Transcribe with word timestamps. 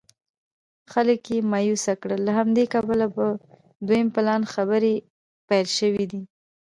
خلک 0.91 1.21
یې 1.33 1.37
مایوسه 1.51 1.93
کړل 2.01 2.21
له 2.27 2.31
همدې 2.39 2.65
کبله 2.73 3.05
په 3.15 3.25
دویم 3.87 4.07
پلان 4.15 4.41
خبرې 4.53 4.93
پیل 5.47 5.67
شوې 5.79 6.05
دي. 6.11 6.21